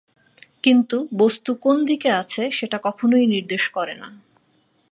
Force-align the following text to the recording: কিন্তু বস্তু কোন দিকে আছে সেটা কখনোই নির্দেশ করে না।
কিন্তু 0.63 0.97
বস্তু 1.13 1.51
কোন 1.55 1.77
দিকে 1.85 2.09
আছে 2.11 2.43
সেটা 2.51 2.77
কখনোই 2.83 3.25
নির্দেশ 3.27 3.63
করে 3.69 3.93
না। 3.93 4.07